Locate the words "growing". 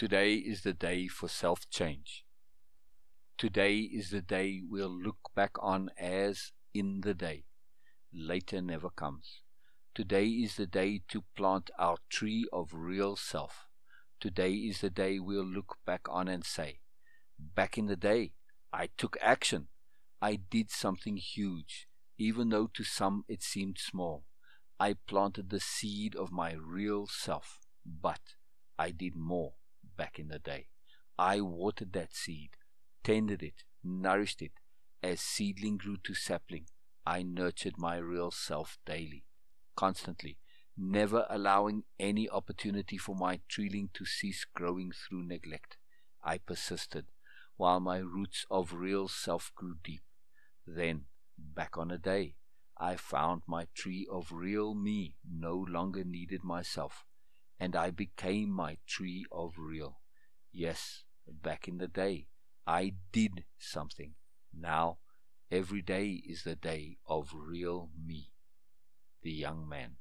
44.54-44.90